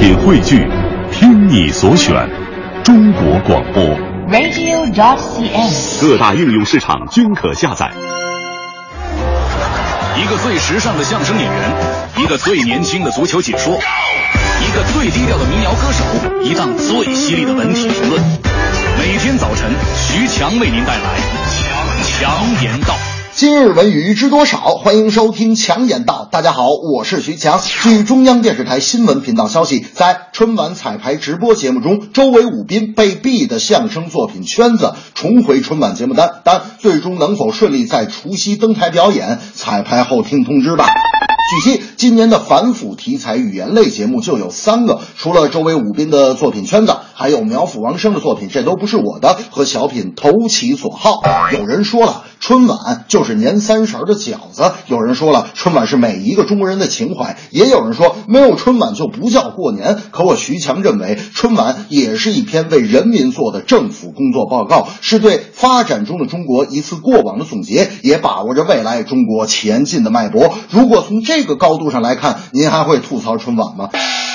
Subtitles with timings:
[0.00, 0.66] 品汇聚，
[1.12, 2.26] 听你所选，
[2.82, 3.84] 中国广播。
[4.32, 6.00] radio.dot.cn，。
[6.00, 7.90] 各大应用市场均可下载。
[10.16, 11.54] 一个最时尚的相声演员，
[12.16, 16.02] 一个最年轻的足球解说，一个最低调的民谣歌手，
[16.44, 18.22] 一档最犀利的文体评论。
[18.98, 21.02] 每天早晨，徐强为您带来
[22.08, 22.94] 强强言道。
[23.40, 24.58] 今日文娱知多少？
[24.74, 26.28] 欢迎收听强言道。
[26.30, 27.58] 大家好，我是徐强。
[27.82, 40.84] 据中央电视台新闻频道消息，在春晚彩排直播节目中，周围武斌被毙的相声作品《圈子》重回春晚节目单，但最终能否顺利在除夕登台表演，彩排后听通知吧。
[41.50, 51.12] 据悉，今年的反腐题材语言类节目就有三个，除了周围武斌的作品《圈子》，还有苗阜王声的作品《这都不是我的》和小品《投其所好》。
[51.58, 59.98] 有人说了，春晚就是年三十的饺子；有人说了，春晚是每一个中国人的情怀；也有人说，没有春晚就不叫过年。
[60.10, 70.54] 可我徐强认为，春晚也是一篇为人民做的政府工作报告，是对发展中的中国一次过往的总结，也把握着未来中国前进的脉搏。
[70.70, 73.90] 如果从这个高度上来看，您还会吐槽春晚吗？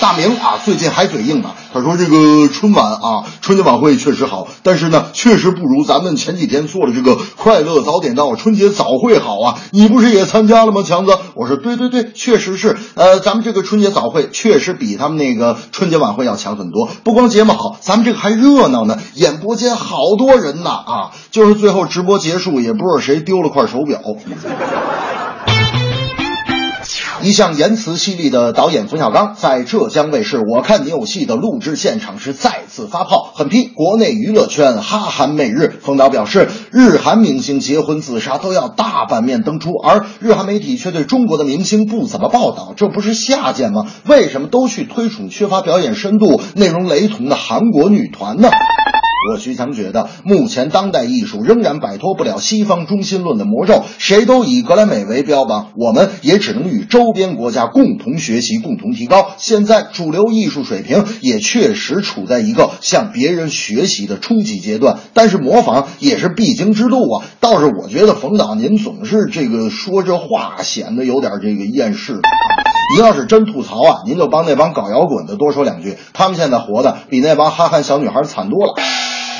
[0.00, 1.50] 大明啊，最近还嘴硬呢。
[1.74, 9.58] 他说：“这个春晚啊，春节晚会确实好，但是呢，确实不如咱们前几天做的这个快乐早点到春节早会好啊。
[9.70, 12.76] 你不是也参加了吗，强子？”我说：“对对对，确实是。
[12.94, 16.86] 呃，咱们这个春节早会确实比他们那个春节晚会要强很多。
[17.02, 21.12] 不光节目好，咱们这个还热闹呢，演播间好多人呢啊！
[21.30, 24.02] 就是最后直播结束，也不知道谁丢了块手表。”
[27.20, 35.80] 一向言辞犀利的导演冯小刚，在浙江卫视《我看你有戏》的录制现场时再次发炮，狠批国内娱乐圈哈韩媚日。
[35.82, 43.86] 冯导表示，日韩明星结婚自杀都要大版面登出，而日韩媒体却对中国的明星不怎么报道，这不是下贱吗？
[44.06, 48.50] 为什么都去推崇缺乏表演深度、内容雷同的韩国女团呢？
[49.30, 59.32] 我徐强觉得，目前当代艺术仍然摆脱不了西方中心论的魔咒，谁都以格莱美为标榜，我们也只能与周边国家共同学习、共同提高。
[59.38, 67.24] 现在主流艺术水平也确实处在一个向别人学习的初级阶段，但是模仿也是必经之路啊。
[67.40, 72.20] 倒是我觉得冯导您总是这个说这话，显得有点这个厌世。
[72.90, 78.74] 您要是真吐槽啊，您就帮那帮搞摇滚的多说两句，他们现在活的比那帮哈韩小女孩惨多了。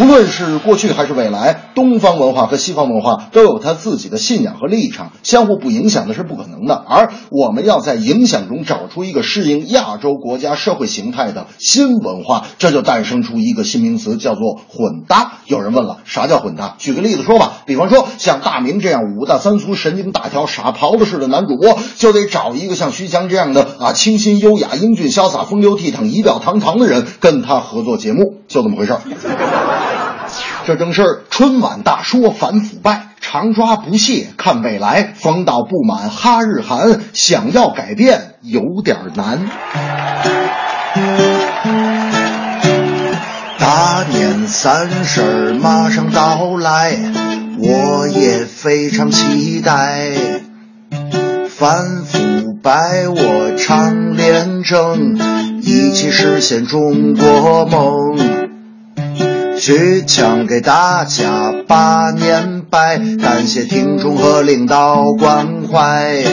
[0.00, 6.74] 无论是过去还是未来，东方文化和西方文化都有它自己的信仰和立场，相互不影响的是不可能的。
[6.74, 15.40] 而我们要在影响中找出一个适应亚洲国家社会形态的新文化，这就诞生出一个新名词，叫做混搭。
[15.46, 16.74] 有人问了，啥叫混搭？
[16.78, 29.61] 举个例子说吧，比方说像大明这样五大三粗、神经大条、傻狍子似的男主播，就得找一个像徐强这样的啊，清新优雅、英俊潇洒、风流倜傥、仪表堂堂的人跟他合作节目，就这么回事儿。
[30.64, 35.12] 这正是春晚大说反腐败，常抓不懈看未来。
[35.14, 39.40] 冯导不满哈日韩，想要改变有点难。
[43.58, 46.96] 大年三十儿马上到来，
[47.58, 50.12] 我也非常期待。
[51.48, 55.18] 反腐败我常廉政，
[55.60, 58.51] 一起实现中国梦。
[59.64, 66.24] 徐强给大家拜年拜，感谢听众和领导关怀。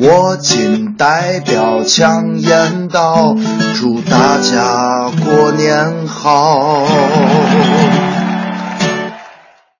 [0.00, 3.34] 我谨代表强言道，
[3.74, 6.86] 祝大家过年好。